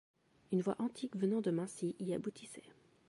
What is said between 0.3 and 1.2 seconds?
Une voie antique